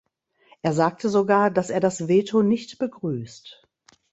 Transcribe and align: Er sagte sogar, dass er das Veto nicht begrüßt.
Er 0.63 0.73
sagte 0.73 1.09
sogar, 1.09 1.51
dass 1.51 1.69
er 1.69 1.79
das 1.79 2.07
Veto 2.07 2.41
nicht 2.41 2.79
begrüßt. 2.79 3.61